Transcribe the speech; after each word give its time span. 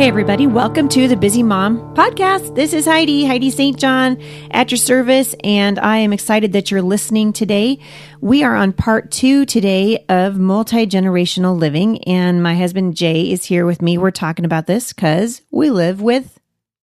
Hey, 0.00 0.08
everybody, 0.08 0.46
welcome 0.46 0.88
to 0.88 1.08
the 1.08 1.14
Busy 1.14 1.42
Mom 1.42 1.94
Podcast. 1.94 2.54
This 2.54 2.72
is 2.72 2.86
Heidi, 2.86 3.26
Heidi 3.26 3.50
St. 3.50 3.78
John 3.78 4.18
at 4.50 4.70
your 4.70 4.78
service, 4.78 5.34
and 5.44 5.78
I 5.78 5.98
am 5.98 6.14
excited 6.14 6.52
that 6.52 6.70
you're 6.70 6.80
listening 6.80 7.34
today. 7.34 7.78
We 8.22 8.42
are 8.42 8.56
on 8.56 8.72
part 8.72 9.10
two 9.10 9.44
today 9.44 10.06
of 10.08 10.38
multi 10.38 10.86
generational 10.86 11.58
living, 11.58 12.02
and 12.04 12.42
my 12.42 12.54
husband 12.54 12.96
Jay 12.96 13.30
is 13.30 13.44
here 13.44 13.66
with 13.66 13.82
me. 13.82 13.98
We're 13.98 14.10
talking 14.10 14.46
about 14.46 14.66
this 14.66 14.94
because 14.94 15.42
we 15.50 15.68
live 15.68 16.00
with 16.00 16.39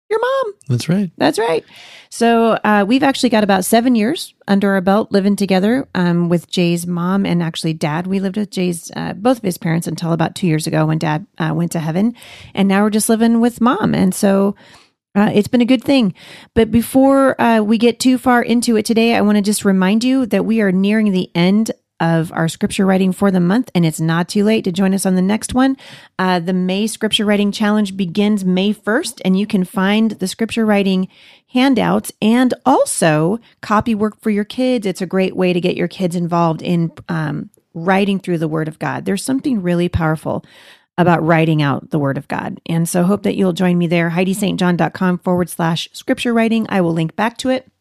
your 0.09 0.19
mom. 0.19 0.53
That's 0.67 0.89
right. 0.89 1.11
That's 1.17 1.39
right. 1.39 1.63
So 2.09 2.59
uh, 2.63 2.85
we've 2.87 3.03
actually 3.03 3.29
got 3.29 3.43
about 3.43 3.65
seven 3.65 3.95
years 3.95 4.33
under 4.47 4.71
our 4.71 4.81
belt 4.81 5.11
living 5.11 5.35
together 5.35 5.87
um, 5.93 6.29
with 6.29 6.49
Jay's 6.49 6.87
mom 6.87 7.25
and 7.25 7.43
actually 7.43 7.73
dad. 7.73 8.07
We 8.07 8.19
lived 8.19 8.37
with 8.37 8.49
Jay's 8.49 8.91
uh, 8.95 9.13
both 9.13 9.37
of 9.37 9.43
his 9.43 9.57
parents 9.57 9.87
until 9.87 10.11
about 10.11 10.35
two 10.35 10.47
years 10.47 10.65
ago 10.65 10.87
when 10.87 10.97
dad 10.97 11.27
uh, 11.37 11.53
went 11.53 11.71
to 11.73 11.79
heaven, 11.79 12.15
and 12.53 12.67
now 12.67 12.83
we're 12.83 12.89
just 12.89 13.09
living 13.09 13.39
with 13.39 13.61
mom. 13.61 13.93
And 13.93 14.13
so. 14.13 14.55
Uh, 15.15 15.31
it's 15.33 15.47
been 15.47 15.59
a 15.59 15.65
good 15.65 15.83
thing. 15.83 16.13
But 16.53 16.69
before 16.69 17.39
uh, 17.41 17.61
we 17.61 17.79
get 17.79 17.99
too 17.99 18.19
far 18.19 18.43
into 18.43 18.77
it 18.77 18.85
today, 18.85 19.15
I 19.15 19.21
want 19.21 19.37
to 19.37 19.41
just 19.41 19.65
remind 19.65 20.03
you 20.03 20.27
that 20.27 20.45
we 20.45 20.61
are 20.61 20.71
nearing 20.71 21.11
the 21.11 21.31
end 21.33 21.71
of 21.99 22.31
our 22.33 22.47
scripture 22.47 22.85
writing 22.85 23.11
for 23.11 23.31
the 23.31 23.39
month, 23.39 23.69
and 23.75 23.85
it's 23.85 23.99
not 23.99 24.29
too 24.29 24.43
late 24.43 24.63
to 24.63 24.71
join 24.71 24.93
us 24.93 25.05
on 25.05 25.15
the 25.15 25.21
next 25.21 25.53
one. 25.53 25.77
Uh, 26.17 26.39
the 26.39 26.53
May 26.53 26.87
Scripture 26.87 27.25
Writing 27.25 27.51
Challenge 27.51 27.95
begins 27.95 28.45
May 28.45 28.73
1st, 28.73 29.21
and 29.25 29.37
you 29.37 29.45
can 29.45 29.63
find 29.63 30.11
the 30.11 30.27
scripture 30.27 30.65
writing 30.65 31.07
handouts 31.47 32.11
and 32.21 32.53
also 32.65 33.39
copy 33.61 33.95
work 33.95 34.19
for 34.21 34.29
your 34.29 34.43
kids. 34.43 34.85
It's 34.85 35.01
a 35.01 35.05
great 35.05 35.35
way 35.35 35.53
to 35.53 35.61
get 35.61 35.77
your 35.77 35.87
kids 35.87 36.15
involved 36.15 36.61
in 36.61 36.91
um, 37.09 37.49
writing 37.73 38.19
through 38.19 38.37
the 38.37 38.47
Word 38.47 38.67
of 38.67 38.79
God. 38.79 39.05
There's 39.05 39.23
something 39.23 39.61
really 39.61 39.89
powerful 39.89 40.45
about 40.97 41.23
writing 41.23 41.61
out 41.61 41.91
the 41.91 41.99
Word 41.99 42.17
of 42.17 42.27
God. 42.27 42.59
And 42.65 42.87
so 42.87 43.03
hope 43.03 43.23
that 43.23 43.35
you'll 43.35 43.53
join 43.53 43.77
me 43.77 43.87
there, 43.87 44.09
HeidiSt.John.com 44.09 45.19
forward 45.19 45.49
slash 45.49 45.87
scripture 45.93 46.33
writing. 46.33 46.65
I 46.69 46.81
will 46.81 46.93
link 46.93 47.15
back 47.15 47.37
to 47.37 47.49
it 47.49 47.71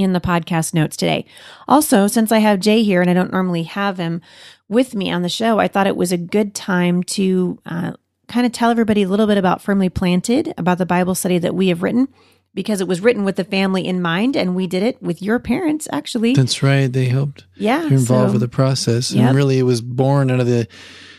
in 0.00 0.12
the 0.14 0.20
podcast 0.20 0.72
notes 0.72 0.96
today. 0.96 1.26
Also, 1.68 2.06
since 2.06 2.32
I 2.32 2.38
have 2.38 2.58
Jay 2.60 2.82
here 2.82 3.00
and 3.02 3.10
I 3.10 3.14
don't 3.14 3.32
normally 3.32 3.64
have 3.64 3.98
him 3.98 4.20
with 4.68 4.94
me 4.94 5.10
on 5.10 5.22
the 5.22 5.28
show, 5.28 5.58
I 5.58 5.68
thought 5.68 5.86
it 5.86 5.96
was 5.96 6.10
a 6.12 6.16
good 6.16 6.54
time 6.54 7.02
to 7.04 7.58
uh, 7.66 7.92
kind 8.28 8.46
of 8.46 8.52
tell 8.52 8.70
everybody 8.70 9.02
a 9.02 9.08
little 9.08 9.26
bit 9.26 9.36
about 9.38 9.60
Firmly 9.60 9.88
Planted, 9.90 10.54
about 10.56 10.78
the 10.78 10.86
Bible 10.86 11.14
study 11.14 11.38
that 11.38 11.54
we 11.54 11.68
have 11.68 11.82
written. 11.82 12.08
Because 12.52 12.80
it 12.80 12.88
was 12.88 13.00
written 13.00 13.24
with 13.24 13.36
the 13.36 13.44
family 13.44 13.86
in 13.86 14.02
mind, 14.02 14.34
and 14.34 14.56
we 14.56 14.66
did 14.66 14.82
it 14.82 15.00
with 15.00 15.22
your 15.22 15.38
parents, 15.38 15.86
actually. 15.92 16.34
That's 16.34 16.64
right. 16.64 16.92
They 16.92 17.04
helped. 17.04 17.44
Yeah, 17.54 17.82
You're 17.82 17.92
involved 18.00 18.30
so- 18.30 18.32
with 18.32 18.40
the 18.40 18.48
process, 18.48 19.12
Yep. 19.12 19.24
and 19.24 19.36
really, 19.36 19.60
it 19.60 19.62
was 19.62 19.80
born 19.80 20.32
out 20.32 20.40
of 20.40 20.46
the 20.48 20.66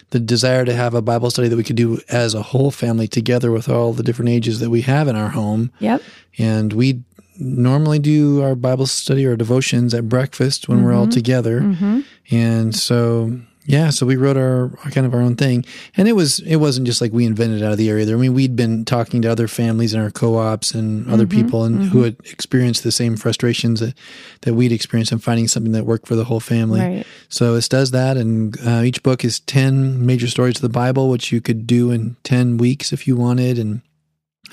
the 0.10 0.20
desire 0.20 0.66
to 0.66 0.74
have 0.74 0.94
a 0.94 1.02
Bible 1.02 1.30
study 1.32 1.48
that 1.48 1.56
we 1.56 1.64
could 1.64 1.78
do 1.78 2.02
as 2.10 2.34
a 2.34 2.42
whole 2.42 2.70
family 2.70 3.08
together 3.08 3.50
with 3.50 3.70
all 3.70 3.94
the 3.94 4.04
different 4.04 4.28
ages 4.28 4.60
that 4.60 4.70
we 4.70 4.82
have 4.82 5.08
in 5.08 5.16
our 5.16 5.30
home. 5.30 5.72
Yep. 5.80 6.02
And 6.38 6.74
we 6.74 7.02
normally 7.42 8.00
do 8.00 8.42
our 8.42 8.56
Bible 8.56 8.86
study 8.86 9.26
or 9.26 9.36
devotions 9.36 9.94
at 9.94 10.08
breakfast 10.08 10.70
when 10.70 10.84
we're 10.84 10.94
all 10.94 11.08
together. 11.08 11.62
Mm-hmm. 11.62 12.02
And 12.30 12.76
so, 12.76 13.40
yeah, 13.66 13.92
so 13.92 14.06
we 14.06 14.16
wrote 14.16 14.38
our, 14.38 14.72
our 14.84 14.92
kind 14.92 15.06
of 15.06 15.14
our 15.14 15.22
own 15.22 15.36
thing, 15.36 15.66
and 15.96 16.08
it 16.08 16.14
was 16.14 16.40
it 16.40 16.56
wasn't 16.58 16.88
just 16.88 17.02
like 17.02 17.14
we 17.14 17.26
invented 17.26 17.62
out 17.62 17.72
of 17.72 17.78
the 17.78 17.90
area 17.90 18.06
there. 18.06 18.16
I 18.16 18.20
mean, 18.20 18.34
we'd 18.34 18.56
been 18.56 18.86
talking 18.86 19.22
to 19.22 19.32
other 19.32 19.48
families 19.48 19.94
in 19.94 20.02
our 20.02 20.10
co-ops 20.10 20.74
and 20.74 21.10
other 21.12 21.26
Mm-hmm. 21.26 21.42
people, 21.42 21.64
and 21.64 21.84
who 21.84 22.04
had 22.04 22.16
experienced 22.32 22.84
the 22.84 22.92
same 22.92 23.18
frustrations 23.18 23.80
that, 23.80 23.94
that 24.42 24.56
we'd 24.56 24.72
experienced, 24.72 25.12
and 25.12 25.24
finding 25.24 25.48
something 25.48 25.74
that 25.74 25.86
worked 25.86 26.08
for 26.08 26.16
the 26.16 26.24
whole 26.24 26.40
family. 26.40 26.80
Right. 26.80 27.06
So 27.30 27.56
it 27.56 27.68
does 27.70 27.92
that, 27.92 28.18
and 28.18 28.58
uh, 28.66 28.82
each 28.84 29.04
book 29.04 29.24
is 29.24 29.40
ten 29.42 30.06
major 30.06 30.28
stories 30.28 30.56
of 30.56 30.62
the 30.64 30.70
Bible, 30.70 31.10
which 31.10 31.32
you 31.32 31.40
could 31.40 31.68
do 31.68 31.92
in 31.92 32.16
ten 32.24 32.58
weeks 32.58 32.92
if 32.92 33.08
you 33.08 33.16
wanted, 33.16 33.60
and 33.60 33.82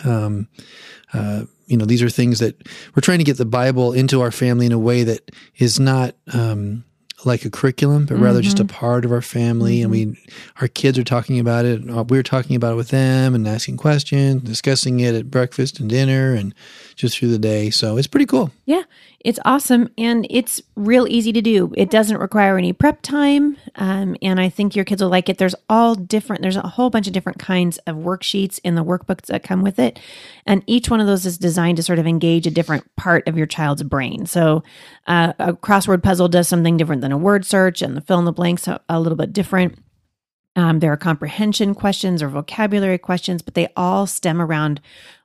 um, 0.04 0.48
uh, 1.14 1.44
you 1.68 1.76
know, 1.76 1.84
these 1.84 2.02
are 2.02 2.10
things 2.10 2.38
that 2.40 2.66
we're 2.94 3.00
trying 3.00 3.18
to 3.18 3.24
get 3.24 3.36
the 3.36 3.44
Bible 3.44 3.92
into 3.92 4.20
our 4.20 4.30
family 4.32 4.66
in 4.66 4.72
a 4.72 4.78
way 4.78 5.04
that 5.04 5.30
is 5.58 5.78
not 5.78 6.14
um, 6.32 6.84
like 7.24 7.44
a 7.44 7.50
curriculum, 7.50 8.06
but 8.06 8.16
rather 8.16 8.40
just 8.40 8.58
a 8.60 8.64
part 8.64 9.04
of 9.04 9.12
our 9.12 9.22
family. 9.22 9.82
And 9.82 9.90
we, 9.90 10.16
our 10.60 10.68
kids 10.68 10.98
are 10.98 11.04
talking 11.04 11.38
about 11.38 11.64
it. 11.64 11.88
uh, 11.88 12.04
We're 12.04 12.22
talking 12.22 12.56
about 12.56 12.72
it 12.72 12.76
with 12.76 12.88
them 12.88 13.34
and 13.34 13.46
asking 13.46 13.76
questions, 13.76 14.42
discussing 14.42 15.00
it 15.00 15.14
at 15.14 15.30
breakfast 15.30 15.78
and 15.78 15.90
dinner, 15.90 16.34
and 16.34 16.54
just 16.98 17.16
through 17.16 17.30
the 17.30 17.38
day. 17.38 17.70
So 17.70 17.96
it's 17.96 18.08
pretty 18.08 18.26
cool. 18.26 18.50
Yeah, 18.66 18.82
it's 19.20 19.38
awesome 19.44 19.88
and 19.96 20.26
it's 20.28 20.60
real 20.74 21.06
easy 21.08 21.32
to 21.32 21.40
do. 21.40 21.72
It 21.76 21.90
doesn't 21.90 22.18
require 22.18 22.58
any 22.58 22.72
prep 22.72 23.02
time. 23.02 23.56
Um, 23.76 24.16
and 24.20 24.40
I 24.40 24.48
think 24.48 24.74
your 24.74 24.84
kids 24.84 25.00
will 25.00 25.08
like 25.08 25.28
it. 25.28 25.38
There's 25.38 25.54
all 25.68 25.94
different, 25.94 26.42
there's 26.42 26.56
a 26.56 26.62
whole 26.62 26.90
bunch 26.90 27.06
of 27.06 27.12
different 27.12 27.38
kinds 27.38 27.78
of 27.86 27.96
worksheets 27.96 28.58
in 28.64 28.74
the 28.74 28.84
workbooks 28.84 29.26
that 29.26 29.44
come 29.44 29.62
with 29.62 29.78
it. 29.78 30.00
And 30.44 30.64
each 30.66 30.90
one 30.90 31.00
of 31.00 31.06
those 31.06 31.24
is 31.24 31.38
designed 31.38 31.76
to 31.76 31.82
sort 31.82 32.00
of 32.00 32.06
engage 32.06 32.46
a 32.46 32.50
different 32.50 32.84
part 32.96 33.26
of 33.28 33.38
your 33.38 33.46
child's 33.46 33.84
brain. 33.84 34.26
So 34.26 34.64
uh, 35.06 35.34
a 35.38 35.52
crossword 35.52 36.02
puzzle 36.02 36.28
does 36.28 36.48
something 36.48 36.76
different 36.76 37.02
than 37.02 37.12
a 37.12 37.18
word 37.18 37.46
search, 37.46 37.80
and 37.80 37.96
the 37.96 38.00
fill 38.00 38.18
in 38.18 38.24
the 38.24 38.32
blanks 38.32 38.66
are 38.66 38.80
a 38.88 39.00
little 39.00 39.16
bit 39.16 39.32
different. 39.32 39.78
Um, 40.56 40.80
there 40.80 40.92
are 40.92 40.96
comprehension 40.96 41.72
questions 41.72 42.20
or 42.20 42.28
vocabulary 42.28 42.98
questions, 42.98 43.42
but 43.42 43.54
they 43.54 43.68
all 43.76 44.08
stem 44.08 44.42
around 44.42 44.80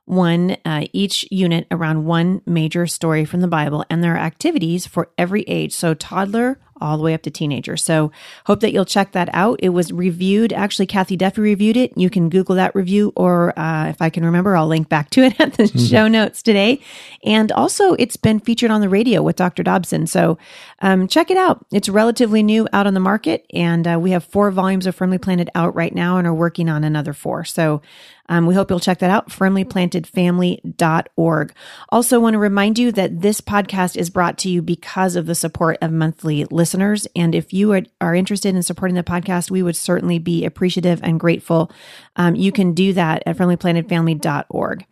one, 0.06 0.56
uh, 0.64 0.86
each 0.92 1.26
unit 1.30 1.66
around 1.70 2.04
one 2.04 2.42
major 2.46 2.86
story 2.86 3.24
from 3.24 3.40
the 3.40 3.48
Bible. 3.48 3.84
And 3.88 4.02
there 4.02 4.14
are 4.14 4.18
activities 4.18 4.86
for 4.86 5.10
every 5.16 5.42
age. 5.42 5.72
So, 5.72 5.94
toddler 5.94 6.58
all 6.80 6.96
the 6.98 7.02
way 7.02 7.14
up 7.14 7.22
to 7.22 7.30
teenager. 7.30 7.76
So, 7.76 8.12
hope 8.46 8.60
that 8.60 8.72
you'll 8.72 8.84
check 8.84 9.12
that 9.12 9.30
out. 9.32 9.60
It 9.62 9.70
was 9.70 9.92
reviewed. 9.92 10.52
Actually, 10.52 10.86
Cathy 10.86 11.16
Duffy 11.16 11.40
reviewed 11.40 11.76
it. 11.76 11.96
You 11.96 12.10
can 12.10 12.28
Google 12.28 12.56
that 12.56 12.74
review, 12.74 13.12
or 13.16 13.58
uh, 13.58 13.88
if 13.88 14.02
I 14.02 14.10
can 14.10 14.24
remember, 14.24 14.56
I'll 14.56 14.66
link 14.66 14.88
back 14.88 15.08
to 15.10 15.22
it 15.22 15.40
at 15.40 15.54
the 15.54 15.68
show 15.68 16.08
notes 16.08 16.42
today. 16.42 16.80
And 17.22 17.50
also, 17.52 17.94
it's 17.94 18.16
been 18.16 18.40
featured 18.40 18.70
on 18.70 18.80
the 18.80 18.88
radio 18.88 19.22
with 19.22 19.36
Dr. 19.36 19.62
Dobson. 19.62 20.06
So, 20.06 20.36
um, 20.80 21.08
check 21.08 21.30
it 21.30 21.38
out. 21.38 21.64
It's 21.72 21.88
relatively 21.88 22.42
new 22.42 22.68
out 22.72 22.86
on 22.86 22.94
the 22.94 23.00
market, 23.00 23.46
and 23.54 23.86
uh, 23.86 23.98
we 23.98 24.10
have 24.10 24.24
four 24.24 24.50
volumes 24.50 24.86
of 24.86 24.94
Firmly 24.94 25.18
Planted 25.18 25.48
out 25.54 25.74
right 25.74 25.94
now 25.94 26.18
and 26.18 26.26
are 26.26 26.34
working 26.34 26.68
on 26.68 26.84
another 26.84 27.12
four. 27.14 27.44
So, 27.44 27.80
um, 28.28 28.46
we 28.46 28.54
hope 28.54 28.70
you'll 28.70 28.78
check 28.80 29.00
that 29.00 29.10
out, 29.10 29.28
firmlyplantedfamily.org. 29.28 31.52
Also, 31.90 32.20
want 32.20 32.34
to 32.34 32.38
remind 32.38 32.78
you 32.78 32.92
that 32.92 33.20
this 33.20 33.40
podcast 33.40 33.96
is 33.96 34.10
brought 34.10 34.38
to 34.38 34.48
you 34.48 34.62
because 34.62 35.16
of 35.16 35.26
the 35.26 35.34
support 35.34 35.76
of 35.82 35.90
monthly 35.92 36.44
listeners. 36.46 37.06
And 37.14 37.34
if 37.34 37.52
you 37.52 37.72
are, 37.72 37.82
are 38.00 38.14
interested 38.14 38.54
in 38.54 38.62
supporting 38.62 38.94
the 38.94 39.02
podcast, 39.02 39.50
we 39.50 39.62
would 39.62 39.76
certainly 39.76 40.18
be 40.18 40.44
appreciative 40.44 41.00
and 41.02 41.20
grateful. 41.20 41.70
Um, 42.16 42.34
you 42.34 42.52
can 42.52 42.72
do 42.72 42.94
that 42.94 43.22
at 43.26 43.36
firmlyplantedfamily.org. 43.36 44.86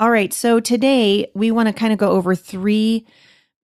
All 0.00 0.10
right. 0.10 0.32
So 0.32 0.58
today 0.58 1.30
we 1.34 1.52
want 1.52 1.68
to 1.68 1.72
kind 1.72 1.92
of 1.92 1.98
go 1.98 2.10
over 2.10 2.34
three 2.34 3.06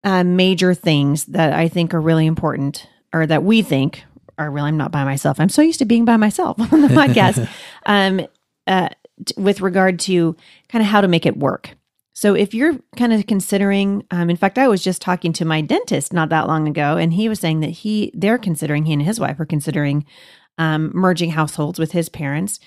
uh, 0.03 0.23
major 0.23 0.73
things 0.73 1.25
that 1.25 1.53
I 1.53 1.67
think 1.67 1.93
are 1.93 2.01
really 2.01 2.25
important, 2.25 2.87
or 3.13 3.27
that 3.27 3.43
we 3.43 3.61
think 3.61 4.03
are 4.37 4.49
really. 4.49 4.69
I'm 4.69 4.77
not 4.77 4.91
by 4.91 5.03
myself. 5.03 5.39
I'm 5.39 5.49
so 5.49 5.61
used 5.61 5.79
to 5.79 5.85
being 5.85 6.05
by 6.05 6.17
myself 6.17 6.59
on 6.73 6.81
the 6.81 6.87
podcast. 6.87 7.47
um, 7.85 8.25
uh, 8.65 8.89
t- 9.25 9.33
with 9.37 9.61
regard 9.61 9.99
to 10.01 10.35
kind 10.69 10.81
of 10.81 10.87
how 10.87 11.01
to 11.01 11.07
make 11.07 11.25
it 11.25 11.37
work. 11.37 11.75
So 12.13 12.35
if 12.35 12.53
you're 12.53 12.77
kind 12.95 13.11
of 13.11 13.25
considering, 13.25 14.05
um, 14.11 14.29
in 14.29 14.37
fact, 14.37 14.57
I 14.57 14.67
was 14.67 14.83
just 14.83 15.01
talking 15.01 15.33
to 15.33 15.45
my 15.45 15.61
dentist 15.61 16.13
not 16.13 16.29
that 16.29 16.47
long 16.47 16.67
ago, 16.67 16.95
and 16.95 17.13
he 17.13 17.27
was 17.27 17.39
saying 17.39 17.61
that 17.61 17.71
he 17.71 18.11
they're 18.13 18.37
considering 18.37 18.85
he 18.85 18.93
and 18.93 19.01
his 19.01 19.19
wife 19.19 19.39
are 19.39 19.45
considering 19.45 20.05
um, 20.59 20.91
merging 20.93 21.31
households 21.31 21.79
with 21.79 21.91
his 21.91 22.09
parents, 22.09 22.59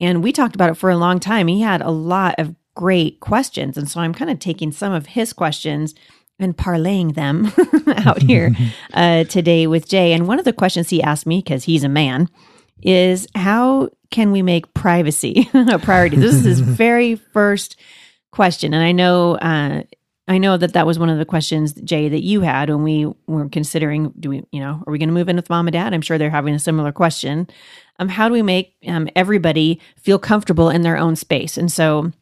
and 0.00 0.22
we 0.22 0.32
talked 0.32 0.54
about 0.54 0.70
it 0.70 0.76
for 0.76 0.90
a 0.90 0.98
long 0.98 1.18
time. 1.18 1.48
He 1.48 1.62
had 1.62 1.80
a 1.80 1.90
lot 1.90 2.34
of 2.38 2.54
great 2.74 3.20
questions, 3.20 3.78
and 3.78 3.88
so 3.88 4.00
I'm 4.00 4.14
kind 4.14 4.30
of 4.30 4.38
taking 4.38 4.70
some 4.70 4.92
of 4.92 5.06
his 5.06 5.32
questions 5.32 5.94
and 6.38 6.56
parlaying 6.56 7.14
them 7.14 7.52
out 8.06 8.22
here 8.22 8.54
uh, 8.94 9.24
today 9.24 9.66
with 9.66 9.88
Jay. 9.88 10.12
And 10.12 10.26
one 10.26 10.38
of 10.38 10.44
the 10.44 10.52
questions 10.52 10.90
he 10.90 11.02
asked 11.02 11.26
me, 11.26 11.38
because 11.38 11.64
he's 11.64 11.84
a 11.84 11.88
man, 11.88 12.28
is 12.82 13.26
how 13.34 13.90
can 14.10 14.32
we 14.32 14.42
make 14.42 14.72
privacy 14.74 15.48
a 15.54 15.78
priority? 15.78 16.16
This 16.16 16.34
is 16.34 16.44
his 16.44 16.60
very 16.60 17.14
first 17.16 17.76
question, 18.32 18.74
and 18.74 18.82
I 18.82 18.92
know 18.92 19.36
uh, 19.36 19.82
I 20.28 20.38
know 20.38 20.56
that 20.56 20.74
that 20.74 20.86
was 20.86 20.98
one 20.98 21.08
of 21.08 21.18
the 21.18 21.24
questions, 21.24 21.72
Jay, 21.72 22.08
that 22.08 22.22
you 22.22 22.40
had 22.42 22.70
when 22.70 22.84
we 22.84 23.12
were 23.26 23.48
considering 23.48 24.12
do 24.18 24.30
we, 24.30 24.44
you 24.52 24.60
know, 24.60 24.82
are 24.86 24.90
we 24.92 24.98
going 24.98 25.08
to 25.08 25.14
move 25.14 25.28
in 25.28 25.34
with 25.36 25.50
mom 25.50 25.66
and 25.66 25.72
dad? 25.72 25.92
I'm 25.92 26.02
sure 26.02 26.18
they're 26.18 26.30
having 26.30 26.54
a 26.54 26.58
similar 26.60 26.92
question. 26.92 27.48
Um, 27.98 28.08
how 28.08 28.28
do 28.28 28.32
we 28.34 28.42
make 28.42 28.74
um, 28.86 29.08
everybody 29.16 29.80
feel 29.96 30.18
comfortable 30.20 30.70
in 30.70 30.82
their 30.82 30.96
own 30.96 31.16
space? 31.16 31.56
And 31.58 31.70
so, 31.70 32.12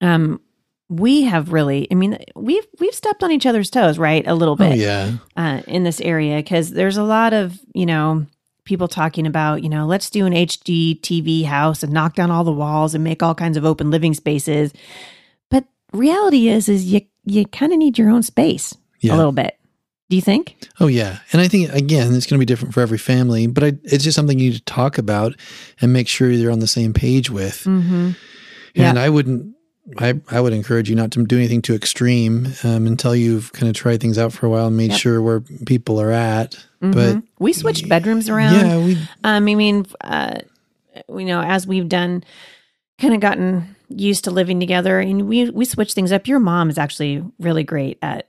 um, 0.00 0.40
we 0.88 1.22
have 1.22 1.52
really, 1.52 1.88
I 1.90 1.94
mean, 1.94 2.18
we've 2.36 2.66
we've 2.78 2.94
stepped 2.94 3.22
on 3.24 3.32
each 3.32 3.46
other's 3.46 3.70
toes, 3.70 3.98
right? 3.98 4.26
A 4.26 4.34
little 4.34 4.56
bit, 4.56 4.72
Oh 4.72 4.74
yeah. 4.74 5.12
uh, 5.36 5.62
in 5.66 5.84
this 5.84 6.00
area 6.00 6.36
because 6.36 6.70
there's 6.70 6.96
a 6.98 7.02
lot 7.02 7.32
of 7.32 7.58
you 7.74 7.86
know 7.86 8.26
people 8.64 8.88
talking 8.88 9.26
about 9.26 9.62
you 9.62 9.68
know 9.68 9.86
let's 9.86 10.10
do 10.10 10.24
an 10.26 10.32
HGTV 10.32 11.44
house 11.44 11.82
and 11.82 11.92
knock 11.92 12.14
down 12.14 12.30
all 12.30 12.44
the 12.44 12.52
walls 12.52 12.94
and 12.94 13.02
make 13.04 13.22
all 13.22 13.34
kinds 13.34 13.56
of 13.56 13.64
open 13.64 13.90
living 13.90 14.14
spaces. 14.14 14.72
But 15.50 15.64
reality 15.92 16.48
is 16.48 16.68
is 16.68 16.84
you 16.92 17.02
you 17.24 17.46
kind 17.46 17.72
of 17.72 17.78
need 17.78 17.98
your 17.98 18.10
own 18.10 18.22
space 18.22 18.74
Yeah. 19.00 19.14
a 19.14 19.16
little 19.16 19.32
bit. 19.32 19.58
Do 20.10 20.16
you 20.16 20.22
think? 20.22 20.56
Oh 20.78 20.88
yeah, 20.88 21.20
and 21.32 21.40
I 21.40 21.48
think 21.48 21.72
again 21.72 22.14
it's 22.14 22.26
going 22.26 22.38
to 22.38 22.42
be 22.42 22.44
different 22.46 22.74
for 22.74 22.80
every 22.82 22.98
family, 22.98 23.46
but 23.46 23.64
I, 23.64 23.72
it's 23.84 24.04
just 24.04 24.14
something 24.14 24.38
you 24.38 24.50
need 24.50 24.56
to 24.58 24.64
talk 24.64 24.98
about 24.98 25.34
and 25.80 25.92
make 25.92 26.06
sure 26.06 26.30
you're 26.30 26.52
on 26.52 26.58
the 26.58 26.66
same 26.66 26.92
page 26.92 27.30
with. 27.30 27.64
Mm-hmm. 27.64 28.10
And 28.74 28.98
I 28.98 29.08
wouldn't, 29.08 29.54
I 29.98 30.20
I 30.30 30.40
would 30.40 30.52
encourage 30.52 30.88
you 30.88 30.96
not 30.96 31.10
to 31.12 31.24
do 31.24 31.36
anything 31.36 31.60
too 31.62 31.74
extreme 31.74 32.48
um, 32.64 32.86
until 32.86 33.14
you've 33.16 33.52
kind 33.52 33.68
of 33.68 33.74
tried 33.74 34.00
things 34.00 34.16
out 34.18 34.32
for 34.32 34.46
a 34.46 34.48
while 34.48 34.66
and 34.68 34.76
made 34.76 34.90
Yep. 34.92 35.00
sure 35.00 35.22
where 35.22 35.40
people 35.66 36.00
are 36.00 36.10
at. 36.12 36.64
But 36.80 37.22
we 37.38 37.52
switched 37.52 37.88
bedrooms 37.88 38.28
around. 38.28 38.54
yeah, 38.54 38.78
we 38.84 38.94
Um, 38.94 39.44
I 39.46 39.54
mean, 39.54 39.86
uh, 40.00 40.38
you 41.08 41.24
know, 41.24 41.40
as 41.40 41.66
we've 41.66 41.88
done, 41.88 42.24
kind 42.98 43.14
of 43.14 43.20
gotten 43.20 43.76
used 43.88 44.24
to 44.24 44.30
living 44.30 44.58
together, 44.60 44.98
and 45.00 45.28
we 45.28 45.50
we 45.50 45.64
switch 45.64 45.92
things 45.94 46.12
up. 46.12 46.26
Your 46.26 46.38
mom 46.40 46.70
is 46.70 46.78
actually 46.78 47.22
really 47.38 47.62
great 47.64 47.98
at 48.02 48.28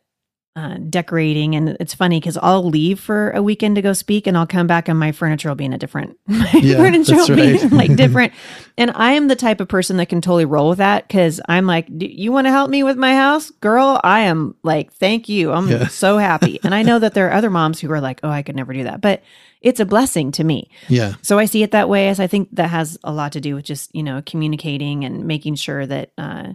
uh, 0.56 0.78
decorating, 0.78 1.56
and 1.56 1.70
it's 1.80 1.94
funny 1.96 2.20
because 2.20 2.38
I'll 2.38 2.64
leave 2.64 3.00
for 3.00 3.32
a 3.32 3.42
weekend 3.42 3.76
to 3.78 3.82
go 3.82 3.94
speak, 3.94 4.28
and 4.28 4.38
I'll 4.38 4.46
come 4.46 4.68
back, 4.68 4.88
and 4.88 5.00
my 5.00 5.12
furniture 5.12 5.50
will 5.50 5.56
be 5.56 5.66
in 5.66 5.74
a 5.74 5.78
different 5.80 6.18
my 6.28 6.52
Yeah, 6.62 6.78
furniture 6.78 7.16
will 7.16 7.36
be 7.36 7.58
like 7.70 7.96
different. 7.96 8.34
And 8.78 8.92
I 8.94 9.14
am 9.14 9.28
the 9.28 9.36
type 9.36 9.60
of 9.62 9.68
person 9.68 9.98
that 9.98 10.10
can 10.10 10.22
totally 10.22 10.46
roll 10.46 10.70
with 10.70 10.78
that 10.78 11.08
because 11.08 11.42
I'm 11.50 11.66
like, 11.66 11.88
"Do 11.98 12.06
you 12.06 12.32
want 12.32 12.46
to 12.48 12.52
help 12.52 12.70
me 12.70 12.84
with 12.84 12.98
my 12.98 13.16
house, 13.16 13.50
girl? 13.62 14.00
I 14.04 14.22
am 14.22 14.56
like, 14.64 14.94
thank 14.94 15.28
you. 15.28 15.52
I'm 15.52 15.68
Yeah. 15.70 15.88
so 15.88 16.18
happy. 16.20 16.60
And 16.64 16.74
I 16.76 16.84
know 16.84 17.00
that 17.00 17.14
there 17.16 17.28
are 17.30 17.34
other 17.34 17.50
moms 17.50 17.80
who 17.80 17.92
are 17.92 18.02
like, 18.02 18.20
oh, 18.24 18.30
I 18.30 18.44
could 18.44 18.56
never 18.56 18.74
do 18.74 18.84
that, 18.84 19.02
but 19.02 19.24
it's 19.62 19.80
a 19.80 19.86
blessing 19.86 20.32
to 20.34 20.44
me. 20.44 20.70
yeah 20.90 21.14
So 21.22 21.40
I 21.40 21.46
see 21.46 21.64
it 21.64 21.72
that 21.72 21.88
way. 21.90 22.10
As 22.10 22.20
I 22.20 22.28
think 22.28 22.50
that 22.54 22.70
has 22.70 22.98
a 23.04 23.12
lot 23.14 23.32
to 23.32 23.42
do 23.42 23.56
with 23.56 23.66
just 23.66 23.94
you 23.96 24.04
know 24.04 24.22
communicating 24.26 25.06
and 25.06 25.26
making 25.26 25.56
sure 25.56 25.86
that 25.86 26.12
uh, 26.18 26.54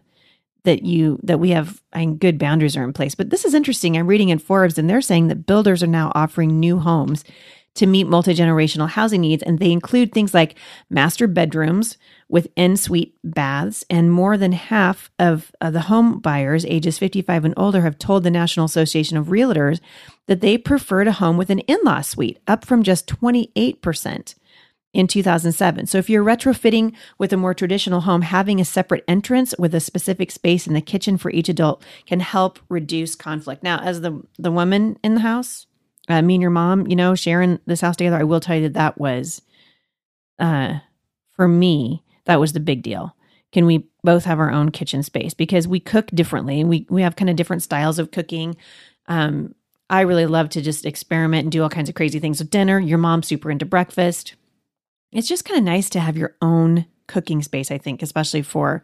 that 0.68 0.82
you 0.82 1.18
that 1.22 1.40
we 1.40 1.48
have 1.48 1.82
mean, 1.96 2.16
good 2.18 2.38
boundaries 2.38 2.76
are 2.76 2.84
in 2.84 2.92
place. 2.92 3.14
But 3.14 3.30
this 3.30 3.46
is 3.46 3.54
interesting. 3.54 3.96
I'm 3.96 4.06
reading 4.06 4.28
in 4.28 4.38
Forbes, 4.38 4.76
and 4.76 4.88
they're 4.88 5.00
saying 5.00 5.28
that 5.28 5.46
builders 5.46 5.82
are 5.82 5.86
now 5.86 6.12
offering 6.14 6.60
new 6.60 6.78
homes 6.78 7.24
to 7.76 7.86
meet 7.86 8.04
multi 8.04 8.34
generational 8.34 8.90
housing 8.90 9.22
needs, 9.22 9.42
and 9.42 9.58
they 9.58 9.72
include 9.72 10.12
things 10.12 10.34
like 10.34 10.56
master 10.90 11.26
bedrooms 11.26 11.96
with 12.28 12.48
en 12.58 12.76
suite 12.76 13.14
baths. 13.24 13.82
And 13.88 14.12
more 14.12 14.36
than 14.36 14.52
half 14.52 15.10
of 15.18 15.52
uh, 15.62 15.70
the 15.70 15.82
home 15.82 16.18
buyers 16.18 16.66
ages 16.66 16.98
55 16.98 17.46
and 17.46 17.54
older 17.56 17.80
have 17.80 17.98
told 17.98 18.22
the 18.22 18.30
National 18.30 18.66
Association 18.66 19.16
of 19.16 19.28
Realtors 19.28 19.80
that 20.26 20.42
they 20.42 20.58
preferred 20.58 21.08
a 21.08 21.12
home 21.12 21.38
with 21.38 21.48
an 21.48 21.60
in 21.60 21.78
law 21.82 22.02
suite, 22.02 22.38
up 22.46 22.66
from 22.66 22.82
just 22.82 23.06
28% 23.06 24.34
in 24.92 25.06
2007. 25.06 25.86
So 25.86 25.98
if 25.98 26.08
you're 26.08 26.24
retrofitting 26.24 26.94
with 27.18 27.32
a 27.32 27.36
more 27.36 27.54
traditional 27.54 28.02
home, 28.02 28.22
having 28.22 28.60
a 28.60 28.64
separate 28.64 29.04
entrance 29.06 29.54
with 29.58 29.74
a 29.74 29.80
specific 29.80 30.30
space 30.30 30.66
in 30.66 30.74
the 30.74 30.80
kitchen 30.80 31.18
for 31.18 31.30
each 31.30 31.48
adult 31.48 31.84
can 32.06 32.20
help 32.20 32.58
reduce 32.68 33.14
conflict. 33.14 33.62
Now, 33.62 33.78
as 33.80 34.00
the 34.00 34.22
the 34.38 34.52
woman 34.52 34.98
in 35.04 35.14
the 35.14 35.20
house, 35.20 35.66
uh, 36.08 36.22
me 36.22 36.36
and 36.36 36.42
your 36.42 36.50
mom, 36.50 36.86
you 36.86 36.96
know, 36.96 37.14
sharing 37.14 37.58
this 37.66 37.82
house 37.82 37.96
together, 37.96 38.16
I 38.16 38.24
will 38.24 38.40
tell 38.40 38.56
you 38.56 38.62
that 38.62 38.74
that 38.74 38.98
was, 38.98 39.42
uh, 40.38 40.78
for 41.32 41.46
me, 41.46 42.02
that 42.24 42.40
was 42.40 42.52
the 42.54 42.60
big 42.60 42.82
deal. 42.82 43.14
Can 43.52 43.66
we 43.66 43.88
both 44.02 44.24
have 44.24 44.38
our 44.38 44.50
own 44.50 44.70
kitchen 44.70 45.02
space 45.02 45.34
because 45.34 45.68
we 45.68 45.80
cook 45.80 46.06
differently? 46.08 46.64
We 46.64 46.86
we 46.88 47.02
have 47.02 47.16
kind 47.16 47.30
of 47.30 47.36
different 47.36 47.62
styles 47.62 47.98
of 47.98 48.10
cooking. 48.10 48.56
Um, 49.06 49.54
I 49.90 50.02
really 50.02 50.26
love 50.26 50.50
to 50.50 50.62
just 50.62 50.84
experiment 50.84 51.44
and 51.44 51.52
do 51.52 51.62
all 51.62 51.70
kinds 51.70 51.88
of 51.88 51.94
crazy 51.94 52.18
things 52.18 52.40
with 52.40 52.50
dinner. 52.50 52.78
Your 52.78 52.98
mom's 52.98 53.26
super 53.26 53.50
into 53.50 53.64
breakfast. 53.64 54.34
It's 55.12 55.28
just 55.28 55.44
kind 55.44 55.58
of 55.58 55.64
nice 55.64 55.88
to 55.90 56.00
have 56.00 56.16
your 56.16 56.34
own 56.42 56.86
cooking 57.06 57.42
space, 57.42 57.70
I 57.70 57.78
think, 57.78 58.02
especially 58.02 58.42
for 58.42 58.82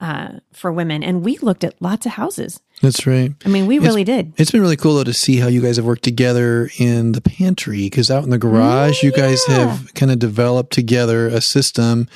uh, 0.00 0.40
for 0.52 0.72
women. 0.72 1.04
And 1.04 1.24
we 1.24 1.38
looked 1.38 1.62
at 1.62 1.80
lots 1.80 2.06
of 2.06 2.12
houses. 2.12 2.58
that's 2.82 3.06
right. 3.06 3.32
I 3.44 3.48
mean, 3.48 3.66
we 3.68 3.76
It's- 3.76 3.88
really 3.88 4.02
did. 4.02 4.32
It's 4.36 4.50
been 4.50 4.60
really 4.60 4.76
cool 4.76 4.96
though 4.96 5.04
to 5.04 5.12
see 5.14 5.36
how 5.36 5.46
you 5.46 5.62
guys 5.62 5.76
have 5.76 5.84
worked 5.84 6.02
together 6.02 6.68
in 6.78 7.12
the 7.12 7.20
pantry 7.20 7.82
because 7.84 8.10
out 8.10 8.24
in 8.24 8.30
the 8.30 8.38
garage, 8.38 9.04
you 9.04 9.12
guys 9.12 9.44
have 9.46 9.94
kind 9.94 10.10
of 10.10 10.18
developed 10.18 10.72
together 10.72 11.28
a 11.28 11.40
system. 11.40 12.08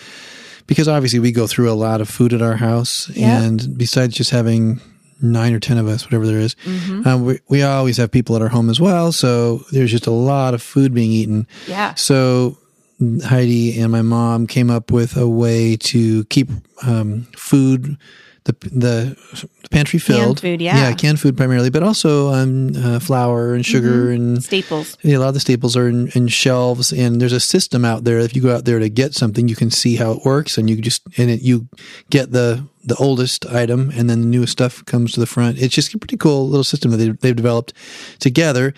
Because 0.66 0.88
obviously, 0.88 1.20
we 1.20 1.30
go 1.30 1.46
through 1.46 1.70
a 1.70 1.78
lot 1.78 2.00
of 2.00 2.08
food 2.08 2.32
at 2.32 2.42
our 2.42 2.56
house, 2.56 3.08
Yeah. 3.14 3.40
and 3.40 3.78
besides 3.78 4.16
just 4.16 4.32
having 4.32 4.80
nine 5.22 5.54
or 5.54 5.60
ten 5.60 5.78
of 5.78 5.86
us, 5.86 6.04
whatever 6.04 6.26
there 6.26 6.40
is, 6.40 6.56
Mhm. 6.66 7.06
um, 7.06 7.24
we 7.24 7.38
we 7.48 7.62
always 7.62 7.98
have 7.98 8.10
people 8.10 8.34
at 8.34 8.42
our 8.42 8.48
home 8.48 8.68
as 8.68 8.80
well. 8.80 9.12
So 9.12 9.64
there's 9.70 9.92
just 9.92 10.08
a 10.08 10.10
lot 10.10 10.54
of 10.54 10.60
food 10.62 10.92
being 10.92 11.12
eaten. 11.12 11.46
Yeah. 11.68 11.94
So 11.94 12.58
Heidi 13.00 13.78
and 13.80 13.92
my 13.92 14.02
mom 14.02 14.46
came 14.46 14.70
up 14.70 14.90
with 14.90 15.16
a 15.16 15.28
way 15.28 15.76
to 15.76 16.24
keep 16.26 16.48
um, 16.86 17.26
food, 17.36 17.98
the 18.44 18.52
the 18.72 19.16
pantry 19.70 19.98
filled. 19.98 20.40
food, 20.40 20.62
yeah. 20.62 20.88
yeah, 20.88 20.94
canned 20.94 21.20
food 21.20 21.36
primarily, 21.36 21.68
but 21.68 21.82
also 21.82 22.32
um, 22.32 22.72
uh, 22.76 22.98
flour 22.98 23.54
and 23.54 23.66
sugar 23.66 24.10
and 24.10 24.42
Staples. 24.42 24.96
yeah, 25.02 25.18
a 25.18 25.20
lot 25.20 25.28
of 25.28 25.34
the 25.34 25.40
staples 25.40 25.76
are 25.76 25.88
in, 25.88 26.08
in 26.14 26.28
shelves, 26.28 26.92
and 26.92 27.20
there's 27.20 27.32
a 27.32 27.40
system 27.40 27.84
out 27.84 28.04
there. 28.04 28.18
If 28.18 28.34
you 28.34 28.42
go 28.42 28.54
out 28.54 28.64
there 28.64 28.78
to 28.78 28.88
get 28.88 29.14
something, 29.14 29.48
you 29.48 29.56
can 29.56 29.70
see 29.70 29.96
how 29.96 30.12
it 30.12 30.24
works, 30.24 30.56
and 30.56 30.70
you 30.70 30.76
just 30.80 31.02
and 31.18 31.30
it, 31.30 31.42
you 31.42 31.68
get 32.08 32.32
the 32.32 32.64
the 32.86 32.96
oldest 32.96 33.44
item, 33.46 33.90
and 33.94 34.08
then 34.08 34.20
the 34.20 34.26
newest 34.26 34.52
stuff 34.52 34.84
comes 34.84 35.12
to 35.12 35.20
the 35.20 35.26
front. 35.26 35.58
It's 35.58 35.74
just 35.74 35.92
a 35.92 35.98
pretty 35.98 36.16
cool 36.16 36.48
little 36.48 36.64
system 36.64 36.92
that 36.92 36.98
they, 36.98 37.08
they've 37.10 37.36
developed 37.36 37.72
together, 38.20 38.72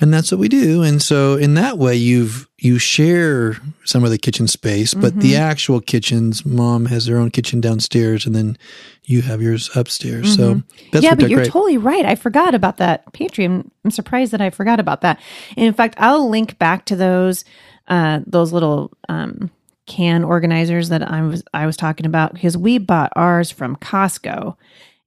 and 0.00 0.12
that's 0.12 0.32
what 0.32 0.40
we 0.40 0.48
do. 0.48 0.82
And 0.82 1.02
so, 1.02 1.36
in 1.36 1.54
that 1.54 1.78
way, 1.78 1.94
you've 1.94 2.48
you 2.58 2.78
share 2.78 3.56
some 3.84 4.04
of 4.04 4.10
the 4.10 4.18
kitchen 4.18 4.46
space, 4.46 4.92
but 4.92 5.18
the 5.20 5.34
actual 5.36 5.80
kitchens, 5.80 6.44
mom 6.44 6.86
has 6.86 7.06
their 7.06 7.16
own 7.16 7.30
kitchen 7.30 7.60
downstairs, 7.60 8.26
and 8.26 8.34
then 8.34 8.58
you 9.04 9.22
have 9.22 9.40
yours 9.40 9.70
upstairs. 9.74 10.36
So 10.36 10.62
that's 10.92 11.04
yeah, 11.04 11.14
but 11.14 11.30
you're 11.30 11.40
great. 11.40 11.50
totally 11.50 11.78
right. 11.78 12.04
I 12.04 12.14
forgot 12.14 12.54
about 12.54 12.76
that 12.76 13.10
pantry. 13.12 13.44
I'm, 13.44 13.70
I'm 13.84 13.90
surprised 13.90 14.32
that 14.32 14.40
I 14.40 14.50
forgot 14.50 14.78
about 14.78 15.00
that. 15.00 15.20
And 15.56 15.66
in 15.66 15.72
fact, 15.72 15.94
I'll 15.98 16.28
link 16.28 16.58
back 16.58 16.84
to 16.86 16.96
those 16.96 17.44
uh, 17.88 18.20
those 18.26 18.52
little 18.52 18.92
um, 19.08 19.50
can 19.90 20.22
organizers 20.22 20.88
that 20.90 21.02
I 21.10 21.20
was 21.22 21.42
I 21.52 21.66
was 21.66 21.76
talking 21.76 22.06
about 22.06 22.32
because 22.32 22.56
we 22.56 22.78
bought 22.78 23.12
ours 23.16 23.50
from 23.50 23.74
Costco, 23.76 24.56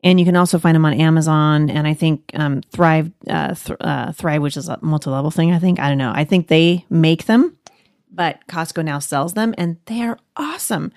and 0.03 0.19
you 0.19 0.25
can 0.25 0.35
also 0.35 0.59
find 0.59 0.75
them 0.75 0.85
on 0.85 0.93
Amazon. 0.93 1.69
And 1.69 1.87
I 1.87 1.93
think 1.93 2.29
um, 2.33 2.61
Thrive 2.69 3.09
uh, 3.29 3.55
th- 3.55 3.77
uh, 3.79 4.11
Thrive, 4.11 4.41
which 4.41 4.57
is 4.57 4.67
a 4.67 4.77
multi 4.81 5.09
level 5.09 5.31
thing. 5.31 5.53
I 5.53 5.59
think 5.59 5.79
I 5.79 5.87
don't 5.87 5.97
know. 5.97 6.11
I 6.13 6.25
think 6.25 6.49
they 6.49 6.85
make 6.89 7.25
them, 7.25 7.57
but 8.11 8.45
Costco 8.49 8.83
now 8.83 8.99
sells 8.99 9.35
them, 9.35 9.55
and 9.57 9.77
they 9.85 10.01
are 10.01 10.19
awesome. 10.35 10.91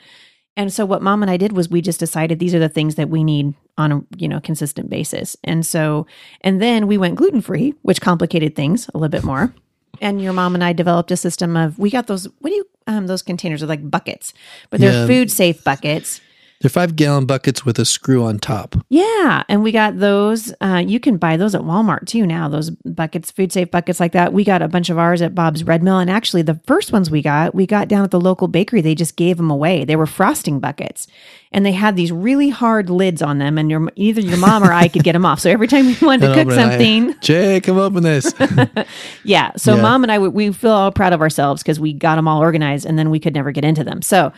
And 0.57 0.73
so 0.73 0.85
what 0.85 1.03
mom 1.03 1.23
and 1.23 1.31
I 1.31 1.37
did 1.37 1.53
was 1.53 1.69
we 1.69 1.81
just 1.81 2.01
decided 2.01 2.39
these 2.39 2.55
are 2.55 2.59
the 2.59 2.69
things 2.69 2.97
that 2.97 3.09
we 3.09 3.23
need 3.23 3.55
on 3.79 3.93
a 3.93 4.03
you 4.17 4.27
know 4.27 4.41
consistent 4.41 4.91
basis. 4.91 5.37
And 5.45 5.65
so 5.65 6.09
and 6.41 6.61
then 6.61 6.89
we 6.89 6.99
went 6.99 7.15
gluten 7.15 7.41
free, 7.41 7.75
which 7.83 8.01
complicated 8.01 8.57
things 8.57 8.89
a 8.89 8.99
little 8.99 9.11
bit 9.11 9.23
more. 9.23 9.55
And 10.01 10.21
your 10.21 10.33
mom 10.33 10.55
and 10.55 10.65
I 10.65 10.73
developed 10.73 11.13
a 11.13 11.17
system 11.17 11.57
of 11.57 11.79
we 11.79 11.89
got 11.89 12.09
those 12.09 12.27
what 12.41 12.51
do 12.51 12.57
you 12.57 12.67
um 12.87 13.07
those 13.07 13.23
containers 13.23 13.63
are 13.63 13.67
like 13.67 13.89
buckets, 13.91 14.33
but 14.71 14.81
they're 14.81 14.93
Yeah. 14.93 15.07
food 15.07 15.31
safe 15.31 15.63
buckets. 15.65 16.21
They're 16.61 16.71
five 16.71 16.97
gallon 16.97 17.27
buckets 17.27 17.67
with 17.67 17.79
a 17.79 17.85
screw 17.85 18.25
on 18.25 18.39
top. 18.39 18.77
Yeah, 18.89 19.43
and 19.49 19.63
we 19.63 19.73
got 19.73 19.99
those. 19.99 20.55
Uh, 20.63 20.83
you 20.87 20.99
can 20.99 21.19
buy 21.19 21.37
those 21.37 21.55
at 21.55 21.61
Walmart 21.61 22.07
too 22.07 22.27
now. 22.27 22.49
Those 22.49 22.71
buckets, 22.71 23.31
food 23.31 23.53
safe 23.53 23.71
buckets 23.71 24.01
like 24.01 24.13
that. 24.13 24.33
We 24.33 24.43
got 24.43 24.63
a 24.63 24.69
bunch 24.69 24.89
of 24.89 24.97
ours 24.99 25.21
at 25.21 25.35
Bob's 25.35 25.65
Red 25.65 25.83
Mill, 25.83 25.99
and 25.99 26.11
actually, 26.11 26.43
the 26.43 26.59
first 26.67 26.93
ones 26.93 27.11
we 27.11 27.21
got, 27.21 27.55
we 27.55 27.67
got 27.67 27.89
down 27.89 28.05
at 28.05 28.11
the 28.11 28.21
local 28.21 28.49
bakery. 28.49 28.81
They 28.81 28.95
just 28.95 29.17
gave 29.17 29.37
them 29.37 29.51
away. 29.51 29.85
They 29.85 29.97
were 29.97 30.07
frosting 30.07 30.59
buckets, 30.59 31.07
and 31.53 31.67
they 31.67 31.73
had 31.73 31.95
these 31.95 32.11
really 32.11 32.49
hard 32.49 32.89
lids 32.89 33.21
on 33.21 33.37
them. 33.39 33.59
And 33.59 33.71
your 33.71 33.91
either 33.97 34.23
your 34.23 34.39
mom 34.39 34.65
or 34.65 34.73
I 34.73 34.89
could 34.89 35.05
get 35.05 35.13
them 35.13 35.27
off. 35.27 35.41
So 35.41 35.51
every 35.51 35.69
time 35.69 35.87
we 35.87 35.97
wanted 36.03 36.29
to 36.29 36.35
cook 36.35 36.47
it, 36.47 36.53
I- 36.53 36.57
something, 36.57 37.15
Jay, 37.21 37.61
come 37.61 37.77
open 37.77 38.03
this. 38.03 38.33
yeah. 39.25 39.53
So 39.57 39.77
Yeah. 39.77 39.83
mom 39.83 40.03
and 40.05 40.13
I, 40.13 40.19
we 40.19 40.53
feel 40.53 40.71
all 40.71 40.93
proud 40.93 41.13
of 41.13 41.21
ourselves 41.21 41.63
because 41.63 41.79
we 41.79 41.93
got 41.93 42.17
them 42.17 42.27
all 42.29 42.41
organized, 42.41 42.87
and 42.87 42.99
then 42.99 43.11
we 43.11 43.21
could 43.21 43.35
never 43.35 43.53
get 43.53 43.65
into 43.65 43.85
them. 43.85 44.03
So 44.03 44.33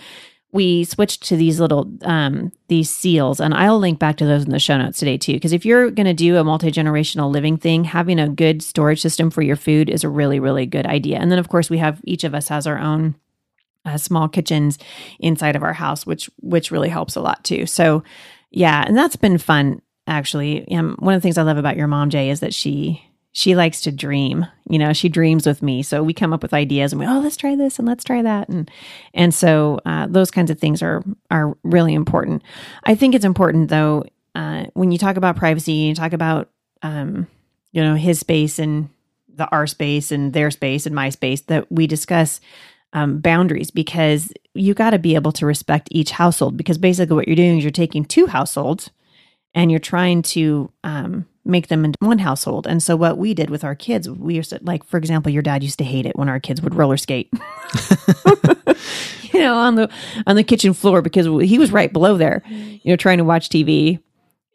we 0.52 0.84
switched 0.84 1.24
to 1.24 1.36
these 1.36 1.60
little 1.60 1.90
um, 2.02 2.52
these 2.68 2.88
seals, 2.90 3.40
and 3.40 3.52
I'll 3.52 3.78
link 3.78 3.98
back 3.98 4.16
to 4.16 4.26
those 4.26 4.44
in 4.44 4.50
the 4.50 4.58
show 4.58 4.78
notes 4.78 4.98
today 4.98 5.18
too. 5.18 5.34
Because 5.34 5.52
if 5.52 5.66
you're 5.66 5.90
going 5.90 6.06
to 6.06 6.14
do 6.14 6.36
a 6.36 6.44
multi 6.44 6.70
generational 6.70 7.30
living 7.30 7.58
thing, 7.58 7.84
having 7.84 8.18
a 8.18 8.28
good 8.28 8.62
storage 8.62 9.00
system 9.02 9.30
for 9.30 9.42
your 9.42 9.56
food 9.56 9.90
is 9.90 10.04
a 10.04 10.08
really 10.08 10.40
really 10.40 10.66
good 10.66 10.86
idea. 10.86 11.18
And 11.18 11.30
then 11.30 11.38
of 11.38 11.48
course 11.48 11.68
we 11.68 11.78
have 11.78 12.00
each 12.04 12.24
of 12.24 12.34
us 12.34 12.48
has 12.48 12.66
our 12.66 12.78
own 12.78 13.14
uh, 13.84 13.98
small 13.98 14.28
kitchens 14.28 14.78
inside 15.18 15.56
of 15.56 15.62
our 15.62 15.74
house, 15.74 16.06
which 16.06 16.30
which 16.40 16.70
really 16.70 16.88
helps 16.88 17.16
a 17.16 17.20
lot 17.20 17.44
too. 17.44 17.66
So, 17.66 18.02
yeah, 18.50 18.84
and 18.86 18.96
that's 18.96 19.16
been 19.16 19.38
fun 19.38 19.82
actually. 20.06 20.66
Um, 20.72 20.96
one 20.98 21.14
of 21.14 21.20
the 21.20 21.22
things 21.22 21.38
I 21.38 21.42
love 21.42 21.58
about 21.58 21.76
your 21.76 21.88
mom, 21.88 22.08
Jay, 22.10 22.30
is 22.30 22.40
that 22.40 22.54
she 22.54 23.07
she 23.32 23.54
likes 23.54 23.80
to 23.82 23.92
dream. 23.92 24.46
You 24.68 24.78
know, 24.78 24.92
she 24.92 25.08
dreams 25.08 25.46
with 25.46 25.62
me, 25.62 25.82
so 25.82 26.02
we 26.02 26.12
come 26.12 26.32
up 26.32 26.42
with 26.42 26.54
ideas 26.54 26.92
and 26.92 27.00
we 27.00 27.06
oh 27.06 27.20
let's 27.20 27.36
try 27.36 27.54
this 27.54 27.78
and 27.78 27.86
let's 27.86 28.04
try 28.04 28.22
that 28.22 28.48
and 28.48 28.70
and 29.14 29.34
so 29.34 29.80
uh, 29.86 30.06
those 30.08 30.30
kinds 30.30 30.50
of 30.50 30.58
things 30.58 30.82
are 30.82 31.02
are 31.30 31.56
really 31.62 31.94
important. 31.94 32.42
I 32.84 32.94
think 32.94 33.14
it's 33.14 33.24
important 33.24 33.68
though 33.68 34.04
uh, 34.34 34.66
when 34.74 34.92
you 34.92 34.98
talk 34.98 35.16
about 35.16 35.36
privacy, 35.36 35.72
you 35.72 35.94
talk 35.94 36.12
about 36.12 36.50
um, 36.82 37.26
you 37.72 37.82
know 37.82 37.94
his 37.94 38.20
space 38.20 38.58
and 38.58 38.88
the 39.28 39.48
our 39.50 39.66
space 39.66 40.12
and 40.12 40.32
their 40.32 40.50
space 40.50 40.86
and 40.86 40.94
my 40.94 41.08
space 41.10 41.40
that 41.42 41.70
we 41.70 41.86
discuss 41.86 42.40
um, 42.92 43.20
boundaries 43.20 43.70
because 43.70 44.32
you 44.54 44.74
got 44.74 44.90
to 44.90 44.98
be 44.98 45.14
able 45.14 45.32
to 45.32 45.46
respect 45.46 45.88
each 45.90 46.10
household 46.12 46.56
because 46.56 46.78
basically 46.78 47.14
what 47.14 47.26
you're 47.26 47.36
doing 47.36 47.58
is 47.58 47.64
you're 47.64 47.70
taking 47.70 48.04
two 48.04 48.26
households 48.26 48.90
and 49.54 49.70
you're 49.70 49.80
trying 49.80 50.22
to 50.22 50.70
um, 50.84 51.26
make 51.48 51.68
them 51.68 51.84
into 51.84 51.96
one 52.00 52.18
household. 52.18 52.66
And 52.66 52.82
so 52.82 52.94
what 52.94 53.18
we 53.18 53.34
did 53.34 53.50
with 53.50 53.64
our 53.64 53.74
kids, 53.74 54.08
we 54.08 54.34
used 54.34 54.50
to, 54.50 54.60
like, 54.62 54.84
for 54.84 54.98
example, 54.98 55.32
your 55.32 55.42
dad 55.42 55.62
used 55.62 55.78
to 55.78 55.84
hate 55.84 56.06
it 56.06 56.16
when 56.16 56.28
our 56.28 56.38
kids 56.38 56.62
would 56.62 56.74
roller 56.74 56.96
skate, 56.96 57.32
you 59.32 59.40
know, 59.40 59.54
on 59.54 59.74
the 59.74 59.90
on 60.26 60.36
the 60.36 60.44
kitchen 60.44 60.74
floor 60.74 61.02
because 61.02 61.26
he 61.48 61.58
was 61.58 61.72
right 61.72 61.92
below 61.92 62.16
there, 62.16 62.42
mm-hmm. 62.46 62.76
you 62.82 62.92
know, 62.92 62.96
trying 62.96 63.18
to 63.18 63.24
watch 63.24 63.48
TV. 63.48 64.00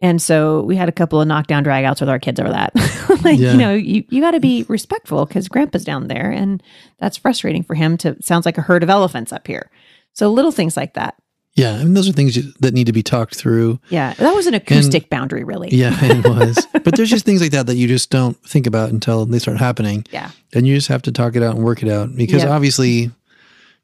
And 0.02 0.22
so 0.22 0.64
we 0.64 0.76
had 0.76 0.90
a 0.90 0.94
couple 0.94 1.22
of 1.22 1.28
knockdown 1.30 1.64
dragouts 1.64 2.02
with 2.02 2.10
our 2.10 2.20
kids 2.20 2.38
over 2.38 2.50
that. 2.50 2.76
like, 3.24 3.40
Yeah. 3.40 3.54
you 3.54 3.58
know, 3.58 3.74
you, 3.74 4.04
you 4.10 4.20
got 4.20 4.32
to 4.32 4.42
be 4.42 4.66
respectful 4.68 5.26
because 5.26 5.48
grandpa's 5.48 5.86
down 5.86 6.10
there 6.10 6.30
and 6.30 6.62
that's 7.00 7.16
frustrating 7.16 7.64
for 7.64 7.74
him 7.74 7.96
to 8.00 8.22
sounds 8.22 8.46
like 8.46 8.58
a 8.58 8.62
herd 8.62 8.84
of 8.84 8.90
elephants 8.90 9.32
up 9.32 9.48
here. 9.48 9.72
So 10.12 10.30
little 10.30 10.52
things 10.52 10.76
like 10.76 10.96
that. 10.96 11.16
Yeah, 11.56 11.74
I 11.76 11.84
mean, 11.84 11.94
those 11.94 12.10
are 12.10 12.14
things 12.14 12.36
that 12.62 12.74
need 12.74 12.88
to 12.88 12.94
be 12.94 13.04
talked 13.04 13.36
through. 13.36 13.80
Yeah. 13.90 14.14
That 14.16 14.34
was 14.34 14.48
an 14.48 14.56
acoustic 14.56 15.10
boundary, 15.10 15.44
really. 15.44 15.70
Yeah, 15.72 15.96
it 16.02 16.26
was. 16.28 16.66
but 16.84 16.96
there's 16.96 17.12
just 17.12 17.26
things 17.26 17.42
like 17.42 17.52
that 17.52 17.68
that 17.68 17.76
you 17.76 17.88
just 17.88 18.10
don't 18.10 18.36
think 18.44 18.66
about 18.66 18.90
until 18.90 19.26
they 19.28 19.38
start 19.38 19.58
happening. 19.58 20.04
Yeah. 20.12 20.32
And 20.54 20.66
you 20.66 20.74
just 20.74 20.88
have 20.88 21.04
to 21.04 21.12
talk 21.12 21.36
it 21.36 21.44
out 21.44 21.56
and 21.56 21.64
work 21.64 21.84
it 21.84 21.90
out 21.90 22.16
because 22.16 22.42
Yep. 22.42 22.52
obviously, 22.52 23.12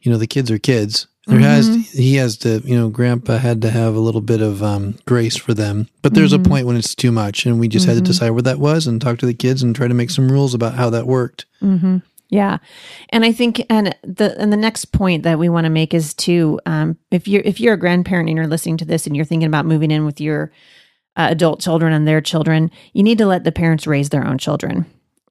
you 0.02 0.12
know, 0.12 0.18
the 0.18 0.26
kids 0.26 0.50
are 0.50 0.58
kids. 0.58 1.06
There 1.28 1.38
has 1.40 1.70
Mm-hmm. 1.70 1.82
he 2.02 2.16
has 2.16 2.38
to, 2.38 2.60
you 2.66 2.76
know, 2.76 2.90
grandpa 2.90 3.38
had 3.38 3.62
to 3.62 3.70
have 3.70 3.94
a 3.94 4.00
little 4.00 4.22
bit 4.22 4.42
of 4.42 4.64
um, 4.64 4.98
grace 5.06 5.36
for 5.38 5.54
them. 5.54 5.88
But 6.02 6.16
there's 6.16 6.34
Mm-hmm. 6.34 6.46
a 6.46 6.50
point 6.50 6.66
when 6.66 6.76
it's 6.76 6.96
too 6.96 7.12
much 7.12 7.46
and 7.46 7.60
we 7.60 7.68
just 7.68 7.86
had 7.86 7.96
to 7.98 8.02
decide 8.02 8.32
where 8.32 8.42
that 8.42 8.58
was 8.58 8.88
and 8.88 9.00
talk 9.00 9.20
to 9.20 9.28
the 9.28 9.34
kids 9.36 9.62
and 9.62 9.76
try 9.76 9.88
to 9.88 9.94
make 9.94 10.10
some 10.10 10.32
rules 10.32 10.56
about 10.56 10.74
how 10.74 10.90
that 10.90 11.06
worked. 11.06 11.46
Yeah, 12.30 12.60
and 13.10 13.26
I 13.26 13.32
think, 13.32 13.66
and 13.72 13.96
the 14.04 14.40
and 14.40 14.54
the 14.54 14.58
next 14.58 14.86
point 14.92 15.24
that 15.24 15.40
we 15.40 15.50
want 15.50 15.66
to 15.66 15.70
make 15.70 15.96
is 15.96 16.14
to, 16.16 16.60
um, 16.68 16.98
if 17.10 17.28
you're 17.28 17.42
if 17.44 17.60
you're 17.60 17.74
a 17.74 17.78
grandparent 17.78 18.30
and 18.30 18.38
you're 18.38 18.48
listening 18.48 18.78
to 18.78 18.86
this 18.86 19.08
and 19.08 19.16
you're 19.16 19.26
thinking 19.26 19.48
about 19.48 19.66
moving 19.66 19.90
in 19.90 20.06
with 20.06 20.22
your 20.22 20.52
uh, 21.16 21.28
adult 21.32 21.60
children 21.60 21.92
and 21.92 22.08
their 22.08 22.22
children, 22.22 22.70
you 22.94 23.02
need 23.02 23.18
to 23.18 23.26
let 23.26 23.46
the 23.46 23.52
parents 23.52 23.88
raise 23.88 24.10
their 24.10 24.28
own 24.28 24.38
children. 24.38 24.86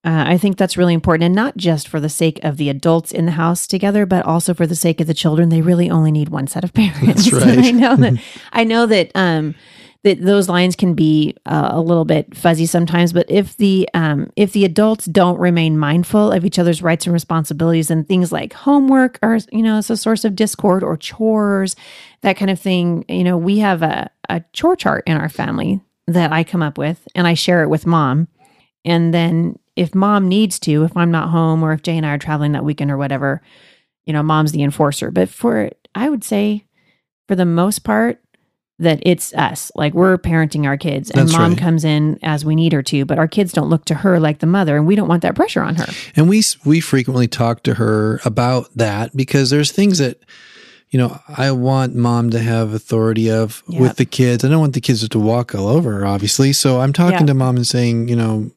Uh, 0.05 0.25
I 0.27 0.39
think 0.39 0.57
that's 0.57 0.77
really 0.77 0.95
important, 0.95 1.27
and 1.27 1.35
not 1.35 1.57
just 1.57 1.87
for 1.87 2.01
the 2.01 2.09
sake 2.09 2.41
of 2.43 2.57
the 2.57 2.69
adults 2.69 3.13
in 3.13 3.27
the 3.27 3.33
house 3.33 3.67
together, 3.67 4.05
but 4.05 4.25
also 4.25 4.53
for 4.53 4.67
the 4.67 4.77
sake 4.77 5.01
of 5.01 5.07
the 5.07 5.15
children. 5.15 5.51
They 5.51 5.63
really 5.63 5.91
only 5.91 6.11
need 6.11 6.31
one 6.31 6.49
set 6.49 6.65
of 6.65 6.75
parents. 6.75 7.31
That's 7.31 7.33
right. 7.33 7.59
I 7.65 7.71
know 7.71 7.97
that. 7.97 8.23
I 8.53 8.65
know 8.65 8.87
that. 8.87 9.13
Um, 9.15 9.55
that 10.05 10.23
those 10.23 10.49
lines 10.49 10.77
can 10.77 10.95
be 10.95 11.37
uh, 11.47 11.71
a 11.73 11.81
little 11.81 12.05
bit 12.05 12.37
fuzzy 12.37 12.67
sometimes 12.67 13.13
but 13.13 13.27
if 13.29 13.57
the 13.57 13.89
um, 13.95 14.31
if 14.37 14.53
the 14.53 14.65
adults 14.65 15.05
don't 15.07 15.39
remain 15.39 15.77
mindful 15.79 16.31
of 16.31 16.45
each 16.45 16.59
other's 16.59 16.83
rights 16.83 17.07
and 17.07 17.13
responsibilities 17.13 17.91
and 17.91 18.07
things 18.07 18.31
like 18.33 18.53
homework 18.53 19.19
are 19.23 19.39
you 19.53 19.63
know 19.63 19.79
it's 19.79 19.91
a 19.91 19.97
source 19.97 20.25
of 20.25 20.37
discord 20.37 20.83
or 20.83 20.97
chores 20.97 21.75
that 22.23 22.37
kind 22.37 22.51
of 22.51 22.61
thing 22.61 23.05
you 23.09 23.25
know 23.25 23.37
we 23.37 23.59
have 23.59 23.83
a, 23.83 24.11
a 24.29 24.43
chore 24.53 24.77
chart 24.77 25.05
in 25.07 25.17
our 25.17 25.29
family 25.29 25.81
that 26.07 26.33
i 26.33 26.43
come 26.45 26.63
up 26.63 26.79
with 26.79 27.07
and 27.15 27.27
i 27.27 27.35
share 27.35 27.63
it 27.63 27.69
with 27.69 27.87
mom. 27.87 28.29
And 28.85 29.13
then 29.13 29.59
if 29.77 29.95
mom 29.95 30.29
needs 30.29 30.59
to 30.61 30.85
if 30.85 30.97
i'm 30.97 31.11
not 31.11 31.31
home 31.31 31.63
or 31.63 31.73
if 31.73 31.83
jay 31.83 31.97
and 31.97 32.07
i 32.07 32.11
are 32.11 32.19
traveling 32.19 32.53
that 32.53 32.65
weekend 32.65 32.91
or 32.91 32.97
whatever 32.97 33.43
you 34.07 34.13
know 34.13 34.23
mom's 34.23 34.53
the 34.53 34.63
enforcer. 34.63 35.11
But 35.11 35.29
for 35.29 35.71
i 35.95 36.09
would 36.09 36.25
say 36.25 36.65
for 37.27 37.35
the 37.35 37.45
most 37.45 37.81
part 37.81 38.23
that 38.81 39.01
it's 39.03 39.35
us. 39.35 39.73
Like 39.75 39.93
we're 39.95 40.17
parenting 40.19 40.65
our 40.65 40.77
kids 40.77 41.11
and 41.11 41.23
That's 41.23 41.33
mom 41.33 41.51
right. 41.53 41.59
comes 41.59 41.85
in 41.85 42.19
as 42.23 42.45
we 42.45 42.55
need 42.55 42.73
her 42.73 42.83
to, 42.85 43.05
but 43.05 43.19
our 43.19 43.27
kids 43.27 43.53
don't 43.53 43.69
look 43.69 43.85
to 43.87 43.95
her 43.95 44.21
like 44.21 44.39
the 44.39 44.47
mother 44.47 44.77
and 44.77 44.87
we 44.87 44.95
don't 44.95 45.09
want 45.09 45.23
that 45.23 45.35
pressure 45.35 45.63
on 45.63 45.75
her. 45.77 45.87
And 46.15 46.29
we 46.29 46.43
we 46.65 46.81
frequently 46.81 47.27
talk 47.27 47.63
to 47.65 47.75
her 47.75 48.21
about 48.25 48.69
that 48.77 49.17
because 49.17 49.51
there's 49.51 49.73
things 49.73 49.99
that 49.99 50.21
you 50.91 50.99
know 50.99 51.19
I 51.37 51.51
want 51.51 51.97
mom 51.97 52.31
to 52.31 52.39
have 52.39 52.73
authority 52.73 53.29
of 53.31 53.63
Yep. 53.69 53.81
with 53.81 53.97
the 53.97 54.05
kids. 54.07 54.45
I 54.45 54.49
don't 54.49 54.61
want 54.61 54.75
the 54.75 54.81
kids 54.81 55.07
to 55.09 55.19
walk 55.19 55.55
all 55.55 55.67
over 55.67 55.93
her, 55.99 56.07
obviously. 56.07 56.53
So 56.53 56.81
I'm 56.81 56.93
talking 56.93 57.19
Yep. 57.21 57.27
to 57.27 57.35
mom 57.35 57.57
and 57.57 57.67
saying, 57.67 58.09
you 58.09 58.17
know, 58.17 58.51